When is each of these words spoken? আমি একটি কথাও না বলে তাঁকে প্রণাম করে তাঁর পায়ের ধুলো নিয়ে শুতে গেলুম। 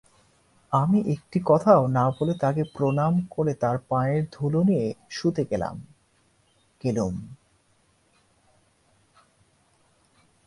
আমি 0.73 0.99
একটি 1.13 1.39
কথাও 1.45 1.81
না 1.87 2.05
বলে 2.09 2.33
তাঁকে 2.33 2.63
প্রণাম 2.75 3.13
করে 3.29 3.53
তাঁর 3.53 3.77
পায়ের 3.89 4.23
ধুলো 4.31 4.59
নিয়ে 4.63 4.85
শুতে 5.09 5.43
গেলুম। 6.81 7.15